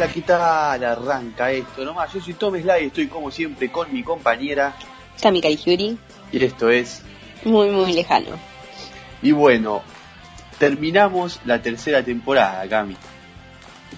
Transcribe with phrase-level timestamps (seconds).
[0.00, 0.82] Hola, ¿qué tal?
[0.82, 2.10] Arranca esto nomás.
[2.14, 4.74] Yo soy Tom Sly y estoy como siempre con mi compañera
[5.20, 5.98] Cami Caligiuri.
[6.32, 7.02] Y esto es
[7.44, 8.38] Muy, muy lejano.
[9.20, 9.82] Y bueno,
[10.58, 12.96] terminamos la tercera temporada, Cami.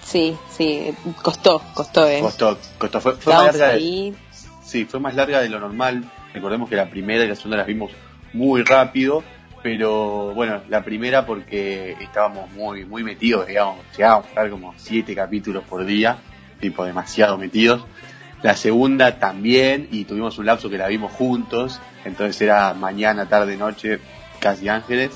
[0.03, 2.19] Sí, sí, costó, costó, eh.
[2.19, 2.99] Costó, costó.
[2.99, 3.77] Fue, fue más larga.
[3.77, 4.13] De,
[4.61, 6.03] sí, fue más larga de lo normal.
[6.33, 7.93] Recordemos que la primera y la segunda las vimos
[8.33, 9.23] muy rápido
[9.63, 15.15] pero bueno, la primera porque estábamos muy muy metidos, digamos, llegábamos a estar como siete
[15.15, 16.17] capítulos por día,
[16.59, 17.85] tipo demasiado metidos.
[18.43, 23.55] La segunda también, y tuvimos un lapso que la vimos juntos, entonces era mañana, tarde,
[23.55, 23.99] noche,
[24.39, 25.11] casi ángeles.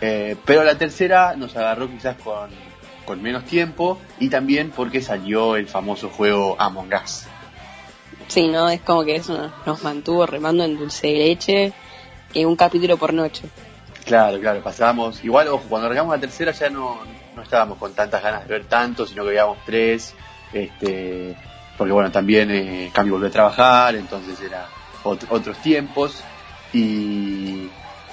[0.00, 2.50] Eh, pero la tercera nos agarró quizás con,
[3.04, 7.26] con menos tiempo y también porque salió el famoso juego Among Us.
[8.26, 8.68] Sí, ¿no?
[8.68, 11.72] Es como que eso nos mantuvo remando en dulce de leche
[12.32, 13.48] que un capítulo por noche.
[14.04, 17.00] Claro, claro, pasábamos, igual, ojo, cuando arrancamos la tercera ya no,
[17.36, 20.14] no estábamos con tantas ganas de ver tanto, sino que veíamos tres,
[20.52, 21.36] este,
[21.76, 24.66] porque bueno, también eh, volvió a trabajar, entonces era
[25.04, 26.22] otros tiempos,
[26.72, 27.68] y,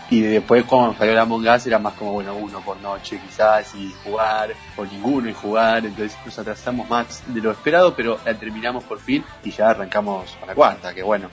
[0.09, 3.93] y después cuando salió la Among era más como, bueno, uno por noche quizás, y
[4.03, 8.83] jugar, o ninguno y jugar, entonces nos atrasamos más de lo esperado, pero la terminamos
[8.83, 11.29] por fin, y ya arrancamos con la cuarta, que bueno,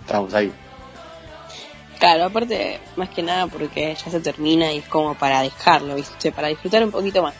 [0.00, 0.52] estamos ahí.
[2.00, 6.32] Claro, aparte, más que nada porque ya se termina y es como para dejarlo, ¿viste?
[6.32, 7.34] Para disfrutar un poquito más.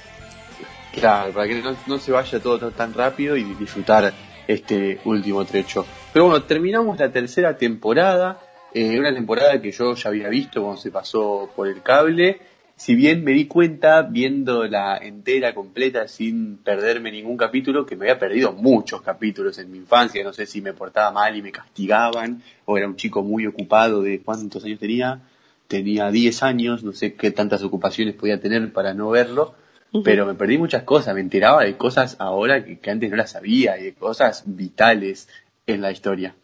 [0.92, 4.12] Claro, para que no, se vaya todo tan rápido y disfrutar
[4.46, 5.86] este último trecho.
[6.12, 8.38] Pero bueno, terminamos la tercera temporada,
[8.74, 12.38] eh, una temporada que yo ya había visto cuando se pasó por el cable
[12.80, 18.06] si bien me di cuenta viendo la entera completa sin perderme ningún capítulo, que me
[18.06, 21.52] había perdido muchos capítulos en mi infancia, no sé si me portaba mal y me
[21.52, 25.20] castigaban, o era un chico muy ocupado de cuántos años tenía,
[25.68, 29.54] tenía 10 años, no sé qué tantas ocupaciones podía tener para no verlo,
[30.02, 33.32] pero me perdí muchas cosas, me enteraba de cosas ahora que, que antes no las
[33.32, 35.28] sabía, y de cosas vitales
[35.66, 36.34] en la historia.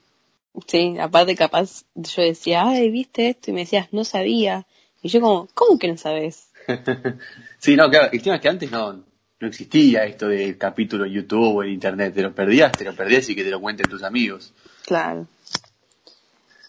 [0.66, 4.66] Sí, aparte capaz yo decía, ay, viste esto, y me decías, no sabía
[5.06, 6.50] y yo como, ¿cómo que no sabes?
[7.58, 11.12] sí, no, claro, el tema es que antes no, no existía esto del capítulo en
[11.12, 12.12] YouTube o en Internet.
[12.12, 14.52] Te lo perdías, te lo perdías y que te lo cuenten tus amigos.
[14.84, 15.28] Claro.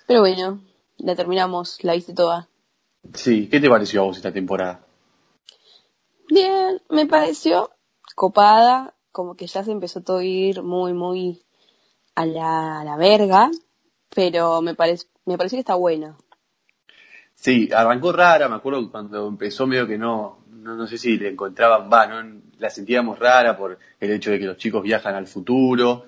[0.06, 0.62] Pero bueno,
[0.98, 2.48] la terminamos, la viste toda.
[3.16, 4.86] Sí, ¿qué te pareció a vos esta temporada?
[6.30, 7.72] Bien, me pareció
[8.16, 11.42] copada, como que ya se empezó todo a ir muy, muy
[12.14, 13.50] a la, a la verga,
[14.14, 16.16] pero me, parece me pareció que está buena.
[17.40, 21.90] Sí, arrancó rara, me acuerdo cuando empezó medio que no, no, sé si le encontraban,
[21.92, 26.06] va, no, la sentíamos rara por el hecho de que los chicos viajan al futuro,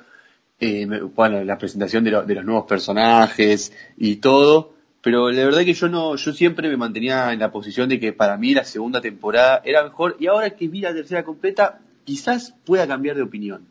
[0.60, 5.76] eh, bueno, la presentación de, de los nuevos personajes y todo, pero la verdad que
[5.76, 9.00] yo no, yo siempre me mantenía en la posición de que para mí la segunda
[9.00, 13.68] temporada era mejor y ahora que vi la tercera completa, quizás pueda cambiar de opinión.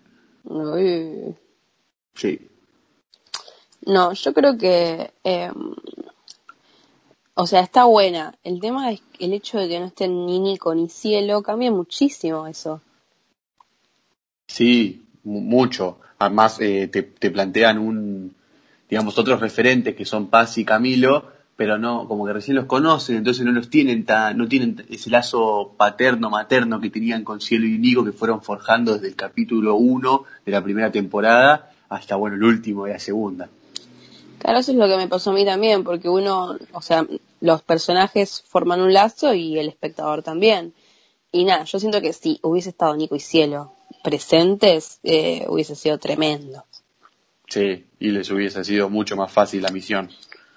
[2.15, 2.49] Sí.
[3.85, 5.51] No, yo creo que eh,
[7.41, 8.35] o sea, está buena.
[8.43, 12.49] El tema es el hecho de que no estén ni Nico ni Cielo, cambia muchísimo
[12.49, 12.81] eso.
[14.49, 16.01] Sí, mucho.
[16.19, 18.35] Además, eh, te, plantean un,
[18.91, 23.19] digamos, otros referentes que son Paz y Camilo, pero no, como que recién los conocen,
[23.19, 27.67] entonces no los tienen tan, no tienen ese lazo paterno, materno que tenían con Cielo
[27.67, 32.35] y Nico que fueron forjando desde el capítulo 1 de la primera temporada hasta, bueno,
[32.35, 33.49] el último de la segunda.
[34.41, 37.07] Claro, eso es lo que me pasó a mí también, porque uno, o sea,
[37.41, 40.75] los personajes forman un lazo y el espectador también.
[41.31, 45.99] Y nada, yo siento que si hubiese estado Nico y Cielo presentes, eh, hubiese sido
[45.99, 46.65] tremendo.
[47.49, 50.11] Sí, y les hubiese sido mucho más fácil la misión.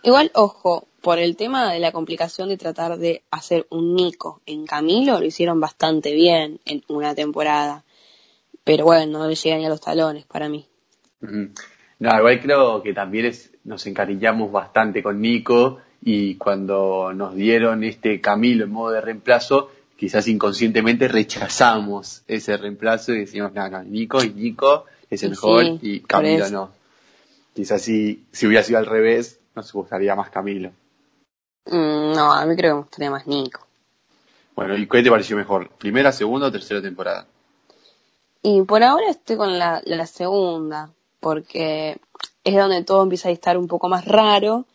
[0.04, 4.66] Igual, ojo, por el tema de la complicación de tratar de hacer un Nico en
[4.66, 7.84] Camilo, lo hicieron bastante bien en una temporada.
[8.63, 10.68] Pero bueno, no le llegan ni a los talones para mí.
[11.22, 17.83] No, igual creo que también es, nos encariñamos bastante con Nico y cuando nos dieron
[17.83, 23.83] este Camilo en modo de reemplazo, quizás inconscientemente rechazamos ese reemplazo y decimos, no, no,
[23.83, 26.71] Nico y Nico es el mejor y Camilo no.
[27.53, 30.71] Quizás si, si hubiera sido al revés, nos gustaría más Camilo.
[31.65, 33.68] Mm, no, a mí creo que me gustaría más Nico.
[34.56, 35.69] Bueno, ¿y qué te pareció mejor?
[35.77, 37.27] ¿Primera, segunda o tercera temporada?
[38.42, 40.89] Y por ahora estoy con la, la segunda,
[41.19, 42.00] porque
[42.44, 44.65] es donde todo empieza a estar un poco más raro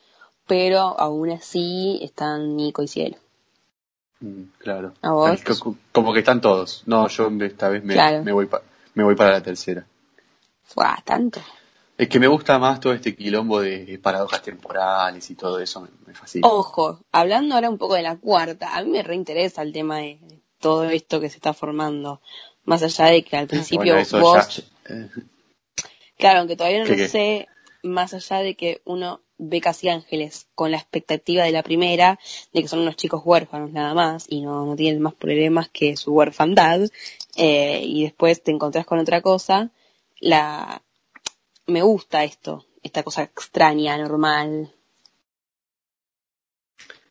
[0.46, 3.16] pero aún así están Nico y Cielo.
[4.20, 4.94] Mm, claro.
[5.92, 6.82] Como que están todos.
[6.86, 8.48] No, yo esta vez me, me, voy,
[8.94, 9.86] me voy para la tercera.
[10.62, 11.40] Fue tanto.
[11.98, 15.88] Es que me gusta más todo este quilombo de paradojas temporales y todo eso, me,
[16.06, 16.46] me fascina.
[16.46, 20.18] Ojo, hablando ahora un poco de la cuarta, a mí me reinteresa el tema de
[20.60, 22.20] todo esto que se está formando.
[22.64, 25.08] Más allá de que al principio Bueno, vos, ya- eh,
[26.18, 27.08] claro, aunque todavía no ¿Qué, lo qué?
[27.08, 27.48] sé,
[27.82, 32.18] más allá de que uno ve Casi Ángeles con la expectativa de la primera,
[32.52, 35.96] de que son unos chicos huérfanos nada más, y no, no tienen más problemas que
[35.96, 36.80] su huerfandad,
[37.36, 39.70] eh, y después te encontrás con otra cosa,
[40.20, 40.82] la,
[41.66, 44.72] me gusta esto, esta cosa extraña, normal.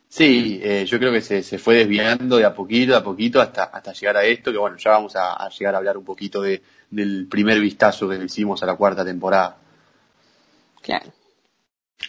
[0.08, 3.66] Sí, eh, yo creo que se, se fue desviando de a poquito, a poquito, hasta,
[3.66, 6.42] hasta llegar a esto, que bueno, ya vamos a, a llegar a hablar un poquito
[6.42, 9.58] de, del primer vistazo que le hicimos a la cuarta temporada.
[10.82, 11.12] Claro.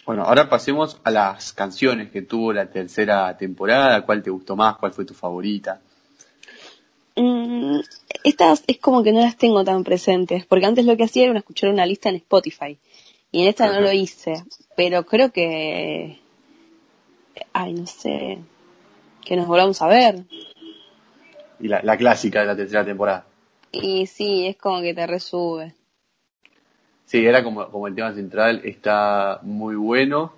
[0.05, 4.77] Bueno, ahora pasemos a las canciones que tuvo la tercera temporada, cuál te gustó más,
[4.77, 5.81] cuál fue tu favorita.
[7.15, 7.79] Mm,
[8.23, 11.39] estas es como que no las tengo tan presentes, porque antes lo que hacía era
[11.39, 12.77] escuchar una lista en Spotify,
[13.31, 14.43] y en esta no lo hice,
[14.75, 16.19] pero creo que,
[17.53, 18.39] ay, no sé,
[19.25, 20.23] que nos volvamos a ver.
[21.59, 23.25] Y la, la clásica de la tercera temporada.
[23.71, 25.73] Y sí, es como que te resube.
[27.07, 30.33] Sí, era como, como el tema central, está muy bueno,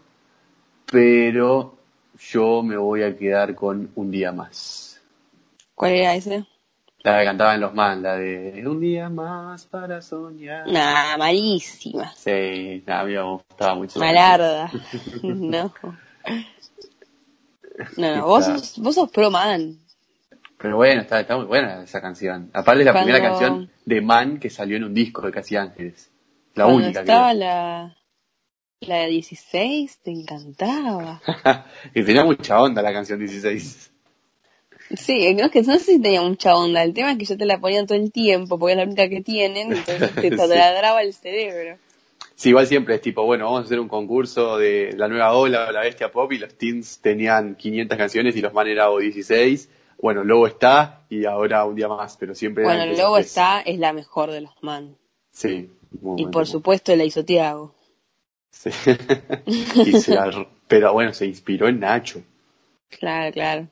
[0.86, 1.76] pero
[2.32, 5.02] yo me voy a quedar con un día más.
[5.76, 6.46] ¿Cuál era ese?
[7.02, 10.68] La que cantaban los man, la de un día más para soñar.
[10.68, 12.14] Nah, malísima.
[12.16, 14.00] Sí, nada, a mí me gustaba mucho.
[14.00, 14.72] la Malarda.
[15.24, 15.74] no.
[17.98, 19.78] No, no, vos sos, vos sos pro man.
[20.58, 22.50] Pero bueno, está, está muy buena esa canción.
[22.54, 25.56] Aparte es la Cuando- primera canción de Man que salió en un disco de Casi
[25.56, 26.09] Ángeles.
[26.56, 27.40] La Cuando única, estaba creo.
[27.40, 27.98] la,
[28.82, 31.22] la de 16, te encantaba.
[31.94, 33.92] y tenía mucha onda la canción 16.
[34.98, 36.84] Sí, no, es que no sé si tenía mucha onda.
[36.84, 39.08] El tema es que yo te la ponía todo el tiempo, porque es la única
[39.08, 40.36] que tienen, entonces te Sí.
[40.36, 41.78] taladraba el cerebro.
[42.36, 45.68] Sí, igual siempre es tipo, bueno, vamos a hacer un concurso de la nueva ola
[45.68, 48.98] o la bestia pop y los teens tenían 500 canciones y los man era o
[49.00, 49.70] 16.
[50.02, 53.92] Bueno, Lobo está y ahora un día más, pero siempre Bueno, lobo está, es la
[53.92, 54.96] mejor de los man.
[55.32, 55.70] Sí.
[56.02, 56.32] Muy Y bueno.
[56.32, 57.74] por supuesto la hizo Tiago.
[58.52, 58.70] Sí.
[59.86, 62.22] Y se la- pero bueno, se inspiró en Nacho.
[62.90, 63.68] Claro, claro.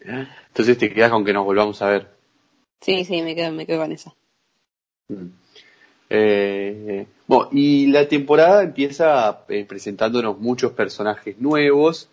[0.00, 2.08] Entonces te quedas con que nos volvamos a ver.
[2.80, 4.14] Sí, sí, me quedo, me quedo con esa.
[5.08, 5.26] Mm.
[6.10, 12.08] Eh, bueno, y la temporada empieza eh, presentándonos muchos personajes nuevos,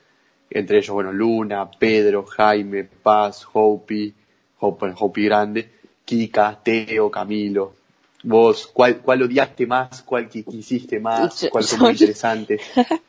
[0.50, 4.14] entre ellos, bueno, Luna, Pedro, Jaime, Paz, Hopi,
[4.60, 5.70] Hopi, Hopi Grande,
[6.04, 7.74] Kika, Teo, Camilo.
[8.28, 10.02] Vos, ¿cuál, cuál odiaste más?
[10.02, 11.42] ¿Cuál qui- quisiste más?
[11.42, 12.60] Yo- ¿Cuál fue yo- muy interesante?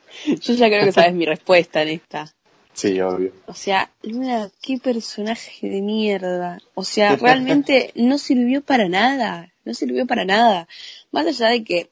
[0.43, 2.33] Yo ya creo que sabes mi respuesta en esta.
[2.75, 3.33] Sí, obvio.
[3.47, 6.59] O sea, Luna, qué personaje de mierda.
[6.75, 9.53] O sea, realmente no sirvió para nada.
[9.65, 10.69] No sirvió para nada.
[11.13, 11.91] Más allá de que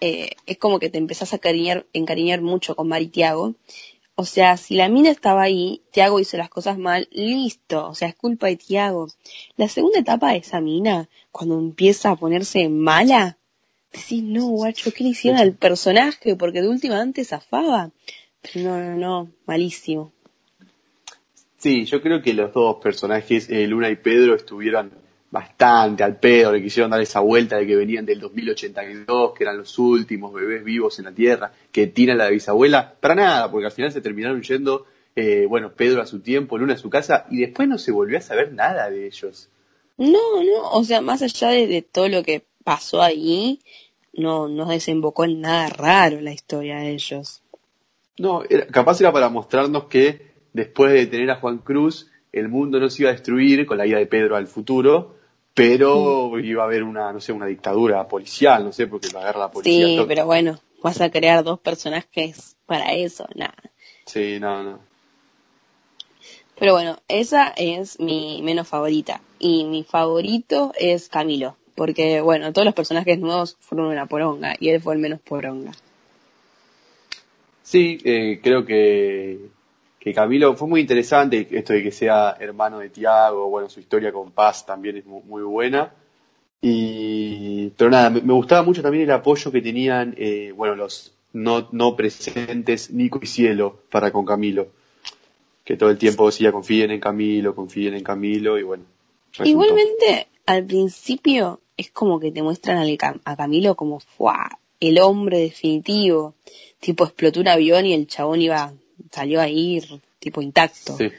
[0.00, 3.54] eh, es como que te empezás a cariñar, encariñar mucho con Mari Tiago.
[4.18, 7.86] O sea, si la mina estaba ahí, Tiago hizo las cosas mal, listo.
[7.86, 9.08] O sea, es culpa de Tiago.
[9.58, 13.36] La segunda etapa de esa mina, cuando empieza a ponerse mala,
[13.92, 16.34] decís, no, guacho, ¿qué le hicieron al personaje?
[16.34, 17.90] Porque de última antes zafaba.
[18.40, 20.12] Pero no, no, no, malísimo.
[21.58, 24.92] Sí, yo creo que los dos personajes, eh, Luna y Pedro, estuvieron
[25.38, 29.58] bastante al pedo, le quisieron dar esa vuelta de que venían del 2082, que eran
[29.58, 33.72] los últimos bebés vivos en la Tierra, que tiran la bisabuela, para nada, porque al
[33.72, 37.38] final se terminaron yendo, eh, bueno, Pedro a su tiempo, Luna a su casa, y
[37.40, 39.48] después no se volvió a saber nada de ellos.
[39.98, 43.60] No, no, o sea, más allá de, de todo lo que pasó ahí,
[44.12, 47.42] no, no desembocó en nada raro la historia de ellos.
[48.18, 52.80] No, era- capaz era para mostrarnos que después de tener a Juan Cruz, el mundo
[52.80, 55.15] no se iba a destruir con la ida de Pedro al futuro,
[55.56, 59.40] pero iba a haber una, no sé, una dictadura policial, no sé, porque lo agarra
[59.40, 59.86] la policía.
[59.86, 63.56] Sí, pero bueno, vas a crear dos personajes para eso, nada.
[64.04, 64.80] Sí, no, no.
[66.58, 69.22] Pero bueno, esa es mi menos favorita.
[69.38, 71.56] Y mi favorito es Camilo.
[71.74, 74.56] Porque, bueno, todos los personajes nuevos fueron una poronga.
[74.60, 75.72] Y él fue el menos poronga.
[77.62, 79.38] Sí, eh, creo que,
[80.06, 84.12] que Camilo fue muy interesante esto de que sea hermano de Tiago, bueno, su historia
[84.12, 85.92] con Paz también es mu- muy, buena.
[86.62, 91.66] Y, pero nada, me, gustaba mucho también el apoyo que tenían, eh, bueno, los no,
[91.72, 94.68] no presentes Nico y Cielo para con Camilo.
[95.64, 98.84] Que todo el tiempo decía confíen en Camilo, confíen en Camilo y bueno.
[99.42, 104.00] Igualmente, al principio es como que te muestran Cam- a Camilo como
[104.78, 106.34] el hombre definitivo.
[106.78, 108.72] Tipo, explotó un avión y el chabón iba,
[109.12, 109.82] salió ahí
[110.18, 110.96] tipo intacto.
[110.96, 111.10] Sí,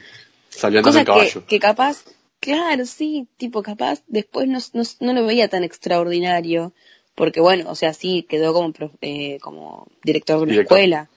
[0.48, 1.46] salió Cosa que, caballo.
[1.46, 2.04] que capaz,
[2.40, 6.72] claro, sí, tipo, capaz después no, no, no lo veía tan extraordinario,
[7.14, 10.78] porque bueno, o sea, sí, quedó como, eh, como director de una Director.
[10.78, 11.10] escuela,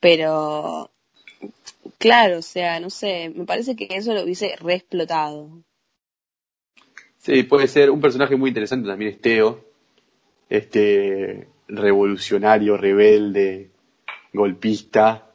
[0.00, 0.90] pero,
[1.98, 5.48] claro, o sea, no sé, me parece que eso lo hubiese reexplotado.
[7.18, 7.90] Sí, puede ser.
[7.90, 9.64] Un personaje muy interesante también es Teo.
[10.50, 13.70] Este revolucionario, rebelde,
[14.34, 15.30] golpista,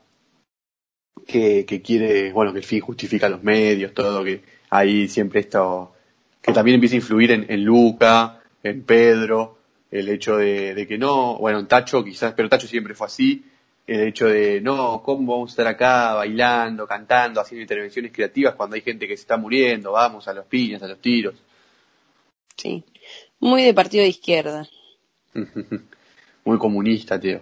[1.27, 5.93] que, que quiere, bueno, que el fin justifica los medios, todo, que ahí siempre esto,
[6.41, 9.57] que también empieza a influir en, en Luca, en Pedro,
[9.91, 13.43] el hecho de, de, que no, bueno, en Tacho quizás, pero Tacho siempre fue así,
[13.89, 18.75] el hecho de, no, ¿cómo vamos a estar acá bailando, cantando, haciendo intervenciones creativas cuando
[18.75, 19.93] hay gente que se está muriendo?
[19.93, 21.33] Vamos a los piñas, a los tiros.
[22.55, 22.83] Sí,
[23.39, 24.69] muy de partido de izquierda.
[26.45, 27.41] muy comunista, tío.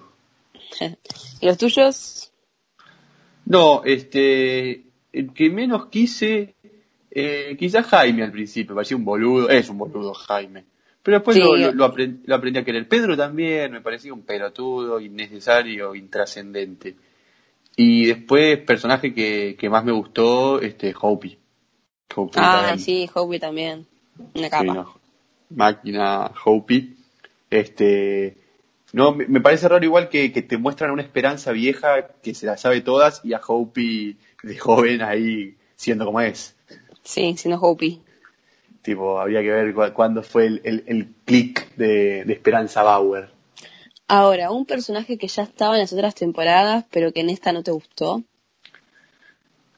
[1.42, 2.27] ¿Y los tuyos?
[3.50, 6.56] No, este, el que menos quise,
[7.12, 10.66] eh, quizás Jaime al principio, parecía un boludo, es un boludo Jaime.
[11.02, 11.44] Pero después Sí.
[11.44, 12.88] lo, lo- lo aprend- lo aprendí a querer.
[12.90, 16.96] Pedro también me parecía un pelotudo, innecesario, intrascendente.
[17.78, 21.38] Y después, personaje que, que más me gustó, este, Hopi.
[22.16, 22.80] Hopi Ah, también.
[22.80, 23.86] sí, Howie también.
[24.34, 24.74] Una Sí, capa.
[24.74, 25.00] no.
[25.52, 26.96] Máquina Hopi.
[27.50, 28.36] Este,
[28.94, 32.58] no, me, parece raro igual que, que te muestran una esperanza vieja que se la
[32.58, 36.56] sabe todas y a Hopi de joven ahí siendo como es.
[37.04, 38.02] Sí, siendo Hopi.
[38.82, 43.30] Tipo, habría que ver cu- cuándo fue el, el, el click de, de Esperanza Bauer.
[44.08, 47.62] Ahora, un personaje que ya estaba en las otras temporadas, pero que en esta no
[47.64, 48.24] te gustó.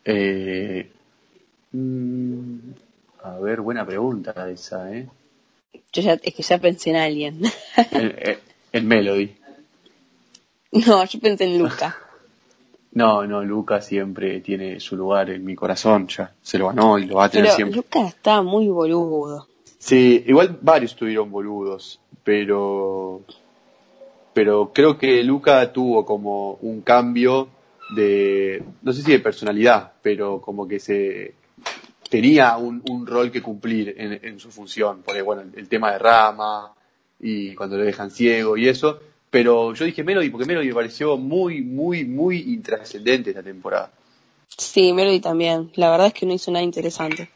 [0.06, 0.92] Eh,
[1.72, 2.58] mm,
[3.24, 5.08] a ver, buena pregunta esa, ¿eh?
[5.92, 7.42] Yo ya, es que ya pensé en alguien.
[7.92, 8.40] El, el-
[8.72, 9.36] el Melody.
[10.72, 11.98] no, yo pensé en Luca.
[12.92, 17.06] No, no, Luca siempre tiene su lugar en mi corazón, ya se lo ganó y
[17.06, 17.76] lo va a tener Pero siempre.
[17.76, 19.48] Luca estaba muy boludo.
[19.78, 23.22] Sí, igual varios tuvieron boludos, pero
[24.34, 27.50] pero creo que Luca tuvo como un cambio
[27.96, 31.36] de, no sé si de personalidad, pero como que se
[32.10, 35.92] tenía un, un rol que cumplir en, en su función, porque bueno, el, el tema
[35.92, 36.74] de Rama
[37.20, 39.00] y cuando lo dejan ciego y eso,
[39.30, 43.92] pero yo dije Melody porque Melody me pareció muy, muy, muy intrascendente esta temporada.
[44.58, 45.72] Sí, Melody también.
[45.76, 47.30] La verdad es que no hizo nada interesante.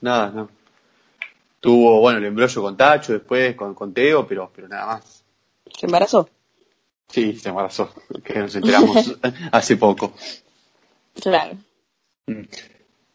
[0.00, 0.50] Nada, no.
[1.60, 5.22] Tuvo, bueno, el embrollo con Tacho, después con, con Teo, pero, pero nada más.
[5.78, 6.28] ¿Se embarazó?
[7.08, 7.92] Sí, se embarazó,
[8.24, 9.18] que nos enteramos
[9.52, 10.12] hace poco.
[11.20, 11.56] Claro.
[12.26, 12.42] Mm.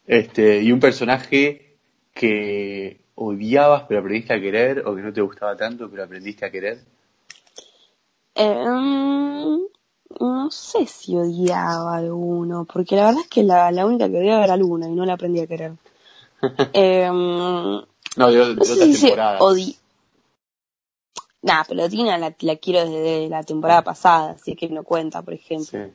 [0.06, 1.78] Este, y un personaje
[2.14, 6.50] que odiabas pero aprendiste a querer, o que no te gustaba tanto pero aprendiste a
[6.50, 6.78] querer.
[8.34, 9.60] Eh, mm,
[10.20, 14.18] no sé si odiaba a alguno, porque la verdad es que la, la única que
[14.18, 15.72] odiaba era Luna y no la aprendí a querer.
[16.42, 17.80] Mm,
[18.16, 19.76] No, de, de no sé si odi...
[21.42, 25.34] Nah, pero Tina la, la quiero desde la temporada pasada, así que no cuenta, por
[25.34, 25.66] ejemplo.
[25.66, 25.92] Sí.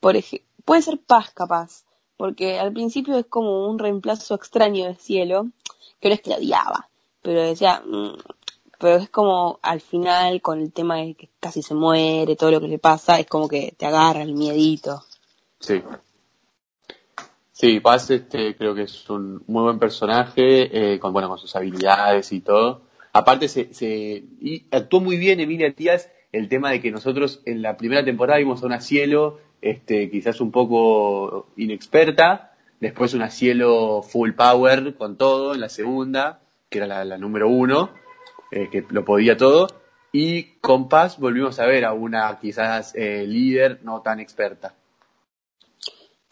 [0.00, 1.84] Por ej- puede ser Paz capaz,
[2.16, 5.48] porque al principio es como un reemplazo extraño de cielo,
[6.04, 6.88] que no es que la odiaba,
[7.22, 8.18] pero decía, mm,
[8.78, 12.60] pero es como al final con el tema de que casi se muere, todo lo
[12.60, 15.02] que le pasa, es como que te agarra el miedito.
[15.60, 15.82] Sí.
[17.52, 21.56] Sí, Paz este, creo que es un muy buen personaje, eh, con, bueno, con sus
[21.56, 22.82] habilidades y todo.
[23.14, 27.62] Aparte, se, se y actuó muy bien Emilia Tías el tema de que nosotros en
[27.62, 32.53] la primera temporada vimos a una cielo, este, quizás un poco inexperta,
[32.84, 37.90] después una cielo full power con todo en la segunda, que era la, número uno,
[38.50, 39.68] eh, que lo podía todo,
[40.12, 44.74] y con Paz volvimos a ver a una quizás eh, líder no tan experta.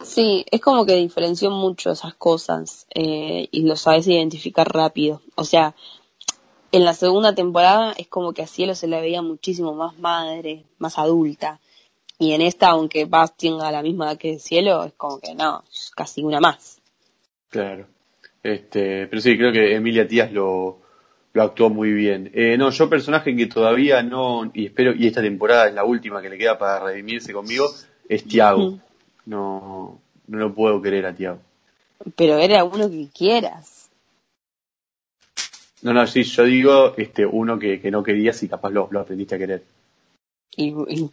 [0.03, 5.23] Sí, es como que diferenció mucho esas cosas eh, y lo sabes identificar rápido.
[5.37, 5.75] O sea,
[6.71, 10.65] en la segunda temporada es como que a Cielo se la veía muchísimo más madre,
[10.79, 11.61] más adulta.
[12.19, 15.91] Y en esta, aunque Paz tenga la misma que Cielo, es como que no, es
[15.95, 16.81] casi una más.
[17.49, 17.87] Claro.
[18.43, 20.81] Este, pero sí, creo que Emilia Tías lo,
[21.33, 22.31] lo actuó muy bien.
[22.35, 26.21] Eh, no, yo personaje que todavía no, y espero, y esta temporada es la última
[26.21, 27.69] que le queda para redimirse conmigo,
[28.09, 28.73] es Tiago.
[28.73, 28.81] Mm.
[29.27, 31.39] No, no lo puedo querer a Tiago.
[32.17, 33.91] Pero era uno que quieras.
[35.83, 39.01] No, no, sí, yo digo este, uno que, que no querías y capaz lo, lo
[39.01, 39.63] aprendiste a querer.
[40.57, 41.09] Y, y-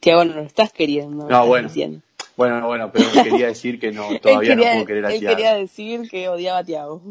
[0.00, 1.16] Tiago no lo estás queriendo.
[1.16, 1.68] No, estás bueno.
[1.68, 2.00] diciendo.
[2.36, 5.18] Bueno, bueno, pero quería decir que no, Él todavía quería, no puedo querer a él
[5.20, 5.36] Tiago.
[5.36, 7.02] quería decir que odiaba a Tiago.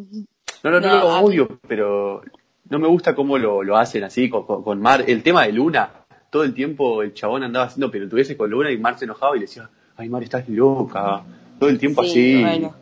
[0.64, 2.22] No, no, no, No, lo odio, pero
[2.70, 5.04] no me gusta cómo lo, lo hacen así con, con, con Mar.
[5.08, 5.92] El tema de Luna,
[6.30, 9.40] todo el tiempo el chabón andaba haciendo pelotudeces con Luna y Mar se enojaba y
[9.40, 11.24] le decía, ay Mar, estás loca.
[11.60, 12.42] Todo el tiempo Sí, así.
[12.42, 12.76] bueno.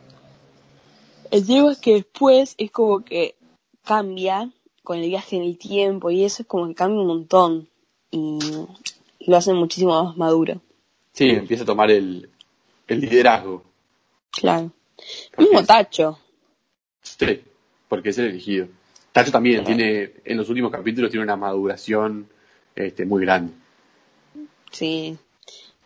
[1.32, 3.36] El tema es que después es como que
[3.84, 4.52] cambia
[4.84, 7.68] con el viaje en el tiempo y eso es como que cambia un montón
[8.16, 10.62] y lo hace muchísimo más maduro.
[11.12, 12.30] Sí, empieza a tomar el,
[12.88, 13.64] el liderazgo.
[14.32, 14.72] Claro.
[15.38, 16.20] Mismo Tacho.
[17.02, 17.42] Sí.
[17.88, 18.68] porque es el elegido.
[19.12, 22.28] Tacho también tiene, en los últimos capítulos tiene una maduración
[22.76, 23.54] este, muy grande.
[24.72, 25.18] Sí,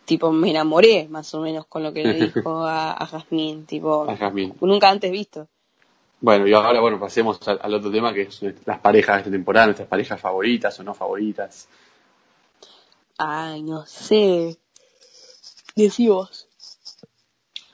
[0.04, 4.08] tipo me enamoré más o menos con lo que le dijo a, a Jazmín, tipo
[4.08, 5.48] A nunca antes visto.
[6.20, 9.30] Bueno, y ahora, bueno, pasemos al, al otro tema que es las parejas de esta
[9.30, 11.68] temporada, nuestras parejas favoritas o no favoritas.
[13.22, 14.56] Ay, no sé.
[15.76, 16.48] Decí vos.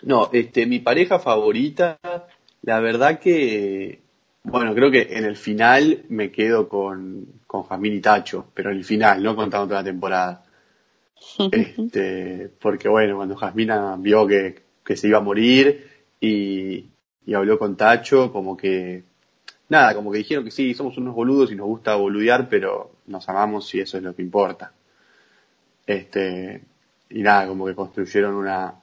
[0.02, 2.00] No, este, mi pareja favorita,
[2.62, 4.00] la verdad que,
[4.42, 8.78] bueno, creo que en el final me quedo con, con Jamín y Tacho, pero en
[8.78, 10.42] el final, no contando toda la temporada.
[11.52, 15.88] Este, porque bueno, cuando Jasmina vio que, que se iba a morir
[16.20, 16.86] y,
[17.24, 19.04] y habló con Tacho, como que,
[19.68, 23.28] nada, como que dijeron que sí, somos unos boludos y nos gusta boludear, pero nos
[23.28, 24.72] amamos y eso es lo que importa.
[25.86, 26.62] Este,
[27.10, 28.74] y nada, como que construyeron una,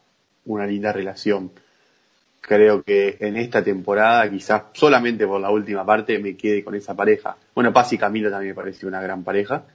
[0.46, 1.52] una linda relación.
[2.42, 6.94] Creo que en esta temporada, quizás solamente por la última parte, me quede con esa
[6.96, 7.38] pareja.
[7.56, 9.66] Bueno, Paz y Camilo también me pareció una gran pareja.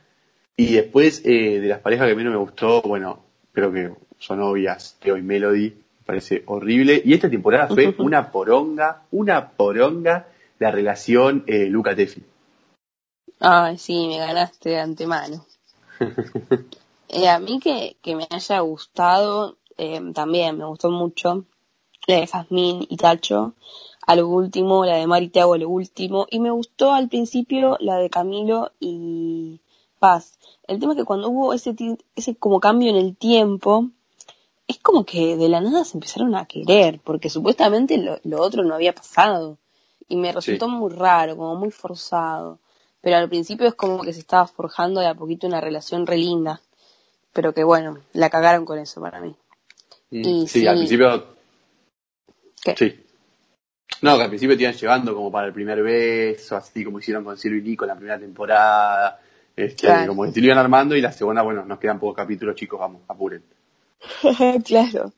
[0.56, 4.96] Y después, eh, de las parejas que menos me gustó, bueno, creo que son obvias,
[5.00, 7.00] Teo y Melody, me parece horrible.
[7.04, 10.26] Y esta temporada fue una poronga, una poronga
[10.58, 12.22] la relación eh, Luca Tefi.
[13.40, 15.46] Ay, sí, me ganaste de antemano.
[17.08, 21.44] Eh, a mí que, que me haya gustado, eh, también me gustó mucho
[22.06, 23.54] la de Jazmín y Tacho,
[24.06, 27.76] a lo último, la de Mari Tiago a lo último, y me gustó al principio
[27.80, 29.60] la de Camilo y
[29.98, 30.38] Paz.
[30.66, 31.74] El tema es que cuando hubo ese,
[32.14, 33.88] ese como cambio en el tiempo,
[34.66, 38.64] es como que de la nada se empezaron a querer, porque supuestamente lo, lo otro
[38.64, 39.58] no había pasado.
[40.08, 40.72] Y me resultó Sí.
[40.72, 42.58] muy raro, como muy forzado.
[43.02, 46.16] Pero al principio es como que se estaba forjando de a poquito una relación re
[46.16, 46.60] linda.
[47.32, 49.34] Pero que bueno, la cagaron con eso para mí.
[50.10, 51.26] Y sí, al principio,
[52.64, 52.74] ¿Qué?
[52.76, 53.04] sí.
[54.00, 57.24] No, que al principio te iban llevando como para el primer beso, así como hicieron
[57.24, 59.20] con Ciro y Nico en la primera temporada.
[59.56, 60.08] Este, Claro.
[60.08, 62.78] como que te lo iban armando y la segunda, bueno, nos quedan pocos capítulos, chicos,
[62.78, 63.42] vamos, apuren.
[64.64, 65.12] claro.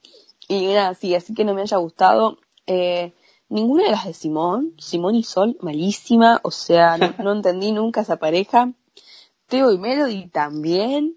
[0.48, 2.38] Y nada, sí, así que no me haya gustado.
[2.66, 3.12] Eh,
[3.50, 8.00] ninguna de las de Simón, Simón y Sol, malísima, o sea, no, no entendí nunca
[8.00, 8.72] esa pareja.
[9.46, 11.16] Teo y Melody también.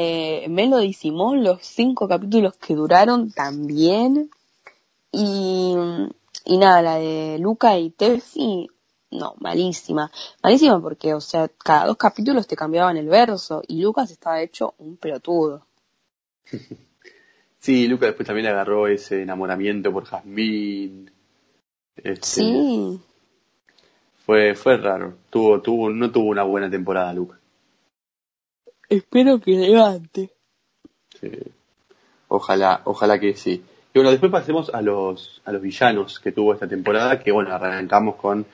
[0.00, 4.30] Eh, Melody Simón, los cinco capítulos que duraron también.
[5.10, 5.74] Y,
[6.44, 8.68] y nada, la de Luca y Tefi,
[9.10, 10.08] no, malísima.
[10.40, 14.74] Malísima porque, o sea, cada dos capítulos te cambiaban el verso y Lucas estaba hecho
[14.78, 15.66] un pelotudo.
[17.60, 21.10] Sí, Luca después también agarró ese enamoramiento por Jazmín.
[21.96, 23.00] Este, Sí,
[24.24, 25.14] Fue, fue raro.
[25.28, 27.37] Tuvo, tuvo, no tuvo una buena temporada, Luca.
[28.88, 30.32] Espero que levante.
[31.20, 31.30] Sí.
[32.28, 33.64] Ojalá, ojalá que sí.
[33.92, 37.52] Y bueno, después pasemos a los, a los villanos que tuvo esta temporada, que bueno,
[37.52, 38.46] arrancamos con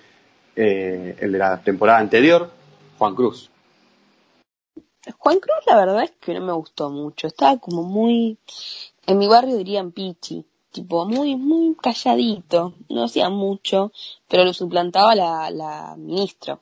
[0.55, 2.51] eh, el de la temporada anterior,
[2.99, 3.51] Juan Cruz.
[5.19, 8.39] Juan Cruz la verdad es que no me gustó mucho, estaba como muy,
[9.07, 13.93] en mi barrio dirían pichi, tipo muy, muy calladito, no hacía mucho,
[14.29, 16.59] pero lo suplantaba la, la ministra.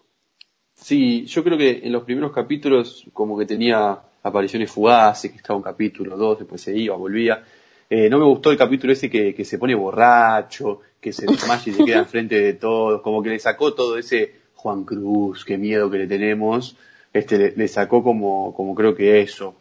[0.83, 5.57] Sí, yo creo que en los primeros capítulos como que tenía apariciones fugaces, que estaba
[5.57, 7.45] un capítulo, dos, después se iba, volvía.
[7.89, 11.63] Eh, no me gustó el capítulo ese que, que se pone borracho, que se desmaya
[11.67, 15.57] y se queda enfrente de todos, como que le sacó todo ese Juan Cruz, qué
[15.57, 16.77] miedo que le tenemos,
[17.13, 19.55] este le, le sacó como, como creo que eso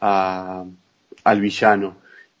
[0.00, 0.64] a,
[1.24, 1.96] al villano.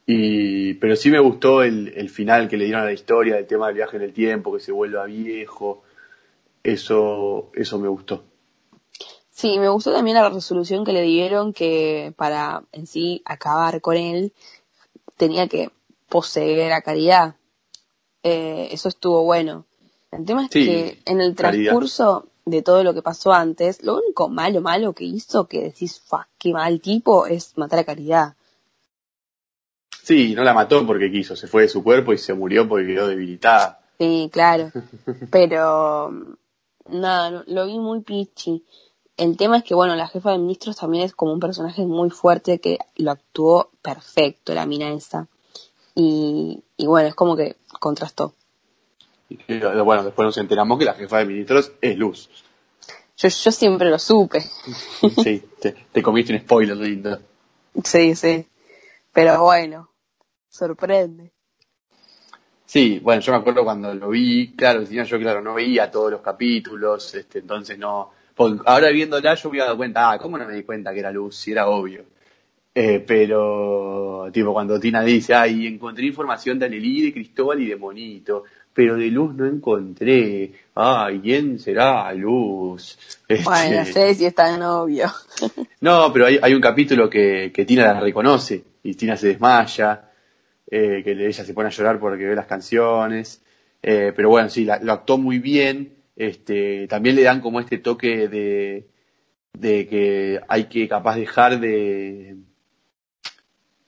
[0.06, 3.46] Y, pero sí me gustó el, el final que le dieron a la historia, el
[3.46, 5.82] tema del viaje en el tiempo, que se vuelva viejo,
[6.62, 8.24] eso, eso me gustó.
[9.30, 13.96] Sí, me gustó también la resolución que le dieron que para en sí acabar con
[13.96, 14.32] él
[15.16, 15.70] tenía que
[16.08, 17.36] poseer a Caridad.
[18.22, 19.66] Eh, eso estuvo bueno.
[20.12, 21.72] El tema es Sí, que en el Caridad.
[21.72, 26.00] transcurso de todo lo que pasó antes, lo único malo, malo que hizo, que decís,
[26.00, 28.34] fuck, qué mal tipo, es matar a Caridad.
[30.02, 32.86] Sí, no la mató porque quiso, se fue de su cuerpo y se murió porque
[32.88, 33.80] quedó debilitada.
[33.98, 34.70] Sí, claro.
[35.30, 36.10] Pero
[36.88, 38.64] nada, lo vi muy pichi.
[39.16, 42.10] El tema es que, bueno, la jefa de ministros también es como un personaje muy
[42.10, 45.28] fuerte que lo actuó perfecto, la mina esa.
[45.94, 48.34] Y, y bueno, es como que contrastó.
[49.28, 52.28] Y bueno, después nos enteramos que la jefa de ministros es Luz.
[53.16, 54.40] Yo, yo siempre lo supe.
[55.22, 57.18] Sí, te, te comiste un spoiler lindo.
[57.84, 58.46] Sí, sí.
[59.14, 59.90] Pero bueno,
[60.50, 61.32] sorprende.
[62.72, 66.22] Sí, bueno, yo me acuerdo cuando lo vi, claro, yo claro, no veía todos los
[66.22, 68.12] capítulos, este, entonces no,
[68.64, 71.10] ahora viéndola yo me había dado cuenta, ah, ¿cómo no me di cuenta que era
[71.10, 71.36] Luz?
[71.36, 72.02] Si era obvio.
[72.74, 77.76] Eh, pero, tipo, cuando Tina dice, ay, encontré información de Anelí, de Cristóbal y de
[77.76, 80.52] Monito, pero de Luz no encontré.
[80.74, 82.96] Ay, ¿quién será Luz?
[83.28, 83.44] Este...
[83.44, 85.12] Bueno, no sé si está novio.
[85.82, 90.08] no, pero hay, hay un capítulo que, que Tina la reconoce y Tina se desmaya,
[90.74, 93.42] eh, que ella se pone a llorar porque ve las canciones.
[93.82, 95.98] Eh, pero bueno, sí, lo actuó muy bien.
[96.16, 98.88] Este, también le dan como este toque de,
[99.52, 102.36] de que hay que capaz dejar de,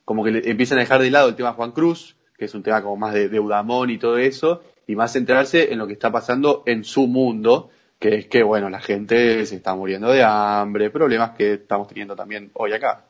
[0.05, 2.61] como que le empiezan a dejar de lado el tema Juan Cruz, que es un
[2.61, 6.11] tema como más de deudamón y todo eso, y más centrarse en lo que está
[6.11, 10.91] pasando en su mundo, que es que, bueno, la gente se está muriendo de hambre,
[10.91, 13.05] problemas que estamos teniendo también hoy acá.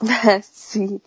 [0.42, 1.00] sí,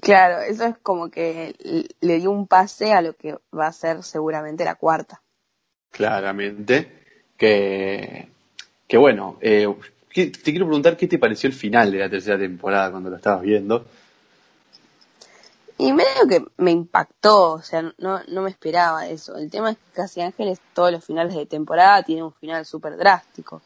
[0.00, 1.54] claro, eso es como que
[2.00, 5.22] le dio un pase a lo que va a ser seguramente la cuarta.
[5.90, 7.02] Claramente,
[7.36, 8.28] que,
[8.86, 9.66] que bueno, eh,
[10.14, 13.42] te quiero preguntar qué te pareció el final de la tercera temporada cuando lo estabas
[13.42, 13.84] viendo.
[15.76, 19.36] Y medio que me impactó, o sea, no, no me esperaba eso.
[19.36, 22.96] El tema es que Casi Ángeles, todos los finales de temporada tienen un final súper
[22.96, 23.60] drástico.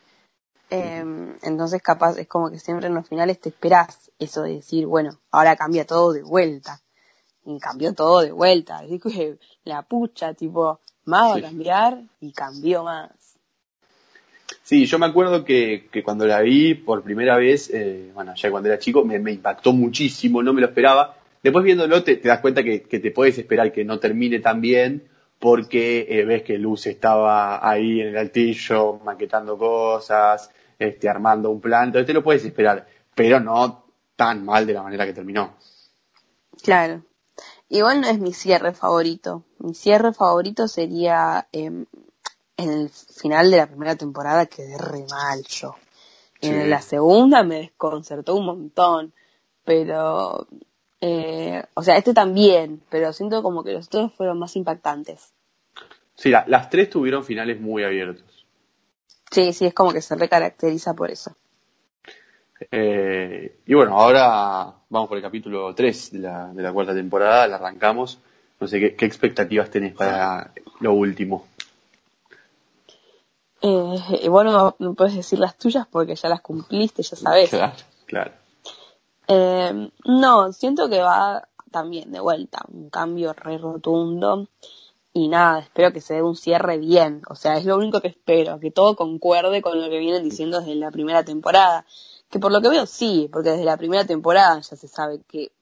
[0.71, 4.87] Em, entonces, capaz, es como que siempre en los finales te esperás eso de decir,
[4.87, 6.81] bueno, ahora cambia todo de vuelta.
[7.45, 8.79] Y cambió todo de vuelta.
[8.85, 13.11] Así que la pucha, tipo, más va a cambiar y cambió más.
[14.63, 18.51] Sí, yo me acuerdo que, que cuando la vi por primera vez, eh, bueno, ya
[18.51, 22.29] cuando era chico, me, me impactó muchísimo, no me lo esperaba Después viéndolo te, te
[22.29, 26.59] das cuenta que, te puedes esperar que no termine tan bien porque eh, ves que
[26.59, 32.25] Luz estaba ahí en el altillo maquetando cosas, este, armando un plan, entonces te lo
[32.25, 33.85] puedes esperar, pero no
[34.19, 35.55] tan mal de la manera que terminó.
[36.61, 37.05] Claro.
[37.69, 39.45] Igual no es mi cierre favorito.
[39.61, 41.87] Mi cierre favorito sería em,
[42.57, 45.77] en el final de la primera temporada quedé re mal yo.
[46.41, 49.13] En la segunda me desconcertó un montón,
[49.65, 50.49] pero
[51.01, 55.33] eh, o sea, este también, pero siento como que los otros fueron más impactantes.
[56.17, 58.47] Sí, las tres tuvieron finales muy abiertos.
[59.31, 61.37] Sí, sí, es como que se recaracteriza por eso.
[62.71, 67.47] Eh, y bueno, ahora vamos por el capítulo 3 de la, de la cuarta temporada,
[67.47, 68.19] la arrancamos.
[68.61, 71.47] No sé, ¿qué, expectativas tenés para lo último?
[73.61, 77.51] Eh, bueno, no puedes decir las tuyas porque ya las cumpliste, ya sabes.
[77.51, 77.75] Claro,
[78.07, 78.33] claro.
[79.29, 84.49] Eh, no, siento que va también de vuelta, un cambio re rotundo.
[85.13, 87.23] Y nada, espero que se dé un cierre bien.
[87.29, 90.61] O sea, es lo único que espero, que todo concuerde con lo que vienen diciendo
[90.61, 91.85] desde la primera temporada.
[92.31, 95.53] Que por lo que veo sí, porque desde la primera temporada ya se sabe que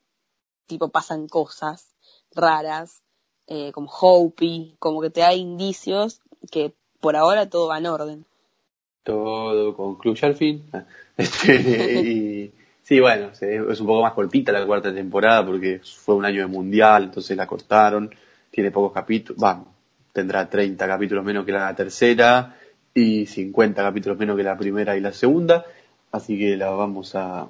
[0.66, 1.94] tipo pasan cosas
[2.34, 3.02] raras,
[3.46, 8.24] eh, como Hopi, como que te da indicios que por ahora todo va en orden.
[9.04, 10.64] Todo concluye al fin.
[11.18, 12.52] Este, y
[12.86, 16.46] Sí, bueno, es un poco más cortita la cuarta temporada porque fue un año de
[16.46, 18.14] mundial, entonces la cortaron,
[18.48, 19.66] tiene pocos capítulos, vamos,
[20.12, 22.56] tendrá 30 capítulos menos que la tercera
[22.94, 25.64] y 50 capítulos menos que la primera y la segunda,
[26.16, 27.48] así que la vamos a,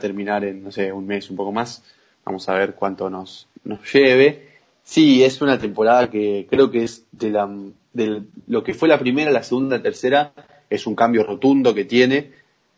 [0.00, 1.82] terminar en, no sé, un mes, un poco más,
[2.24, 4.48] vamos a ver cuánto nos, nos lleve.
[4.84, 7.48] Sí, es una temporada que creo que es de la,
[7.92, 10.32] de lo que fue la primera, la segunda, la tercera,
[10.70, 12.30] es un cambio rotundo que tiene,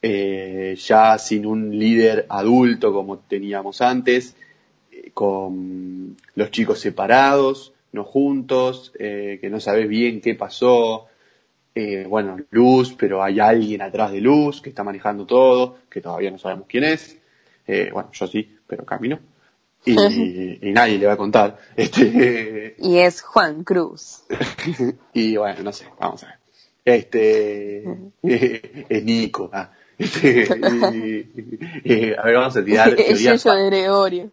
[0.03, 4.37] eh, ya sin un líder adulto como teníamos antes,
[4.91, 11.07] eh, con los chicos separados, no juntos, eh, que no sabes bien qué pasó,
[12.09, 16.39] bueno, Luz, pero hay alguien atrás de Luz que está manejando todo, que todavía no
[16.39, 17.19] sabemos quién es,
[17.67, 19.19] bueno, yo sí, pero camino.
[19.85, 19.93] Y,
[20.69, 21.59] y, nadie le va a contar.
[21.77, 24.25] Este, y es Juan Cruz.
[25.13, 26.37] y bueno, no sé, vamos a ver.
[26.85, 27.85] Este,
[28.23, 29.51] es Nico.
[29.53, 29.71] Ah.
[29.99, 30.91] a
[31.95, 34.33] ver, vamos a tirar teoría, de Gregorio.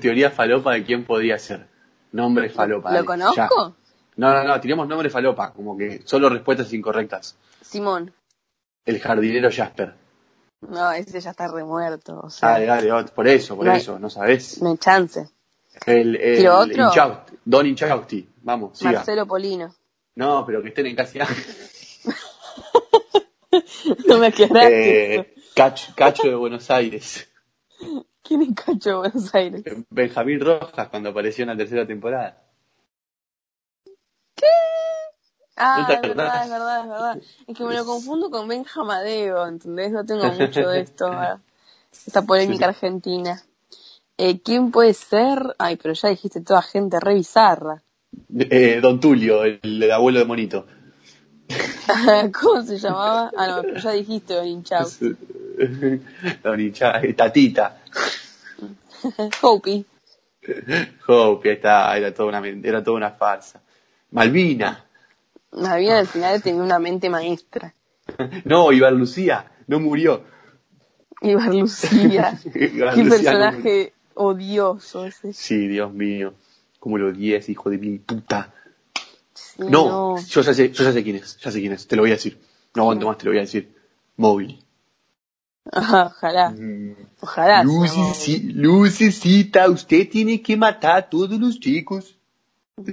[0.00, 1.66] teoría falopa de quién podría ser.
[2.10, 2.92] Nombre falopa.
[2.92, 3.76] ¿Lo conozco?
[4.16, 7.36] No, no, no, tiremos nombre falopa, como que solo respuestas incorrectas.
[7.60, 8.12] Simón.
[8.84, 9.94] El jardinero Jasper.
[10.68, 12.20] No, ese ya está remuerto.
[12.22, 14.62] O sea, dale, dale, por eso, por eso, no sabes.
[14.62, 15.28] Me chance.
[15.86, 16.90] El, el, otro?
[17.44, 18.92] Don Inchausti, vamos, siga.
[18.92, 19.74] Marcelo Polino.
[20.14, 21.18] No, pero que estén en casi
[24.06, 24.70] no me quedas.
[24.70, 27.28] Eh, Cacho, de Buenos Aires.
[28.22, 29.64] ¿Quién es Cacho de Buenos Aires?
[29.90, 32.43] Benjamín Rojas cuando apareció en la tercera temporada.
[34.34, 34.46] ¿Qué?
[35.56, 37.18] Ah, es verdad, es verdad, es verdad.
[37.46, 39.92] Es que me lo confundo con Benjamadeo, ¿entendés?
[39.92, 41.10] No tengo mucho de esto,
[42.06, 43.40] esta polémica argentina.
[44.16, 45.54] Eh, ¿Quién puede ser?
[45.58, 47.82] Ay, pero ya dijiste toda gente re bizarra.
[48.38, 50.66] Eh, don Tulio, el abuelo de Monito.
[52.40, 53.32] ¿Cómo se llamaba?
[53.36, 54.88] Ah, no, pero ya dijiste Don Hinchau.
[56.42, 57.78] Don Hinchau, Tatita.
[59.42, 59.84] Hopi.
[61.06, 63.60] Hopi, ahí está, era toda una, era toda una farsa.
[64.14, 64.84] Malvina.
[65.52, 67.74] Malvina al final tenía una mente maestra.
[68.44, 70.24] No, Iván Lucía, no murió.
[71.22, 72.38] Ibar Lucía.
[72.52, 73.10] Qué Lucía no murió.
[73.10, 75.32] personaje odioso ese.
[75.32, 76.34] Sí, Dios mío.
[76.80, 78.52] Cómo lo odié, ese hijo de mil puta.
[79.32, 81.96] Sí, No, yo ya sé, yo ya sé quién es, ya sé quién es, te
[81.96, 82.38] lo voy a decir.
[82.74, 83.74] No aguanto más, te lo voy a decir.
[84.16, 84.62] Móvil.
[85.72, 86.50] Ajá, ojalá.
[86.50, 86.94] Mm.
[87.20, 87.62] Ojalá.
[87.64, 92.16] Luceci- Lucecita, usted tiene que matar a todos los chicos.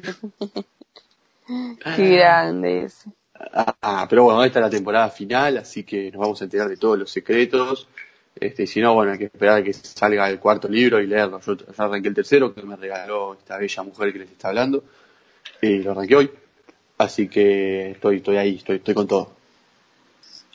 [1.95, 3.09] Qué grande ese.
[3.81, 6.77] Ah, pero bueno, esta es la temporada final, así que nos vamos a enterar de
[6.77, 7.87] todos los secretos.
[8.35, 11.07] Este, y si no, bueno, hay que esperar a que salga el cuarto libro y
[11.07, 11.39] leerlo.
[11.41, 14.83] Yo ya arranqué el tercero, que me regaló esta bella mujer que les está hablando.
[15.61, 16.31] Y lo arranqué hoy.
[16.97, 19.31] Así que estoy, estoy ahí, estoy, estoy con todo.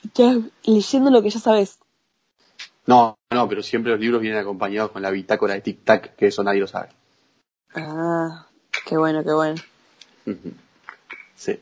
[0.05, 1.79] Estás leyendo lo que ya sabes.
[2.87, 6.29] No, no, pero siempre los libros vienen acompañados con la bitácora de Tic Tac, que
[6.29, 6.89] eso nadie lo sabe.
[7.75, 8.47] Ah,
[8.87, 9.61] qué bueno, qué bueno.
[11.37, 11.61] Sí.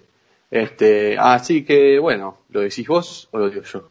[0.51, 3.91] Este, así que bueno, ¿lo decís vos o lo digo yo?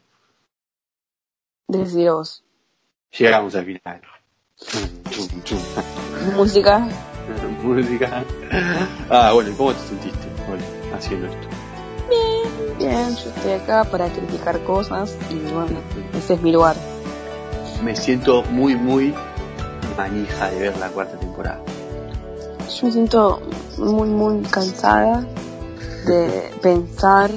[1.67, 2.43] Decidir vos.
[3.17, 4.02] Llegamos al final.
[4.58, 5.60] Chum, chum, chum.
[6.36, 6.80] Música.
[7.63, 8.24] Música.
[9.10, 10.28] Ah, bueno, ¿y cómo te sentiste
[10.93, 11.48] haciendo esto?
[12.78, 15.80] Bien, yo estoy acá para criticar cosas y bueno,
[16.17, 16.76] ese es mi lugar.
[17.84, 19.13] Me siento muy, muy
[19.98, 21.62] manija de ver la cuarta temporada.
[22.76, 23.41] Yo me siento
[23.78, 25.26] muy, muy cansada
[26.06, 27.32] de pensar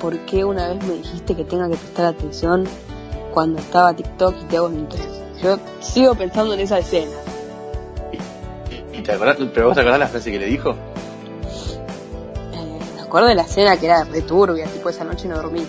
[0.00, 2.64] por qué una vez me dijiste que tenga que prestar atención
[3.32, 4.70] cuando estaba TikTok y te hago.
[5.42, 7.12] Yo sigo pensando en esa escena.
[8.92, 10.70] ¿Y te acordás, pero vos te acordás la frase que le dijo?
[12.52, 15.64] Eh, me acuerdo de la escena que era re turbia, tipo esa noche no dormí.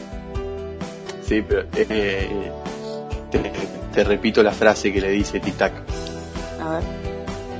[1.22, 2.52] Sí, pero eh,
[3.30, 3.52] te,
[3.93, 5.74] te repito la frase que le dice Tic Tac.
[6.62, 6.84] A ver.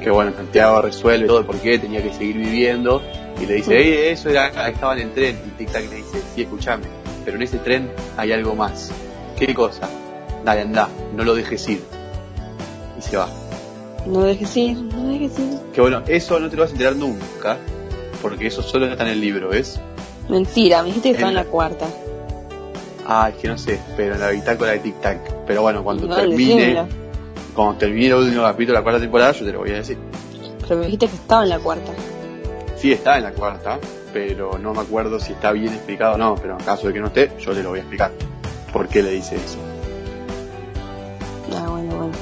[0.02, 3.02] que bueno, Santiago resuelve todo por qué tenía que seguir viviendo
[3.42, 6.22] y le dice, "Ey, eso era, estaba en el tren y Tic Tac le dice,
[6.36, 6.84] sí, escúchame,
[7.26, 8.92] pero en ese tren hay algo más.
[9.38, 9.88] ¿Qué cosa?
[10.44, 11.82] Dale, anda, no lo dejes ir.
[12.98, 13.30] Y se va.
[14.06, 15.60] No dejes ir, no dejes ir.
[15.74, 17.58] Que bueno, eso no te lo vas a enterar nunca,
[18.22, 19.80] porque eso solo está en el libro, ¿ves?
[20.30, 21.86] Mentira, me dijiste que estaba en la cuarta.
[23.08, 25.20] Ah, es que no sé, pero en la bitácora de Tic Tac.
[25.48, 26.88] Pero bueno, cuando No, termine, decímelo.
[27.56, 29.98] cuando termine el último capítulo de la cuarta temporada, yo te lo voy a decir.
[30.62, 31.92] Pero me dijiste que estaba en la cuarta.
[32.80, 33.78] Sí está en la cuarta,
[34.14, 37.02] pero no me acuerdo si está bien explicado o no, pero en caso de que
[37.02, 38.12] no esté, yo te lo voy a explicar.
[38.72, 39.58] ¿Por qué le dice eso?
[41.54, 42.14] Ah, bueno, bueno.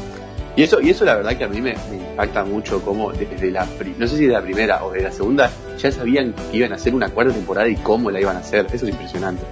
[0.55, 3.51] Y eso, y eso la verdad que a mí me, me impacta mucho como desde
[3.51, 3.67] la,
[3.97, 6.75] no sé si de la primera o de la segunda, ya sabían que iban a
[6.75, 8.65] hacer una cuarta temporada y cómo la iban a hacer.
[8.73, 9.43] Eso es impresionante.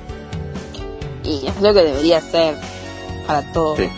[1.23, 2.55] Y es lo que debería ser
[3.27, 3.77] para todos.
[3.77, 3.89] Sí.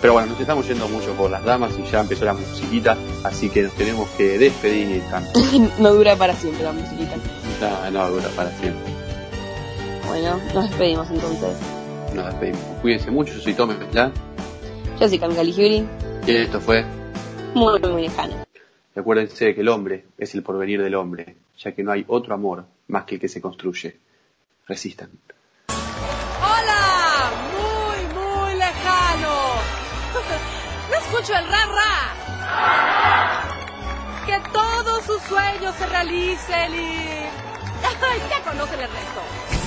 [0.00, 3.50] Pero bueno, nos estamos yendo mucho por las damas y ya empezó la musiquita, así
[3.50, 5.02] que nos tenemos que despedir.
[5.78, 7.16] No dura para siempre la musiquita.
[7.60, 8.92] No, no dura para siempre.
[10.06, 11.56] Bueno, nos despedimos entonces.
[12.14, 12.60] Nos despedimos.
[12.80, 14.10] Cuídense mucho, yo soy Tome, ¿ya?
[14.98, 15.86] Yo soy Cami Caligibri,
[16.26, 16.84] Y esto fue
[17.54, 18.44] muy, muy lejano.
[18.94, 22.64] Recuérdense que el hombre es el porvenir del hombre, ya que no hay otro amor
[22.88, 23.96] más que el que se construye.
[24.66, 25.10] Resistan.
[25.68, 26.99] ¡Hola!
[31.10, 31.98] Escucho el ra ra.
[34.26, 37.00] Que todos sus sueños se realicen y...
[38.30, 39.59] Ya conocen el resto.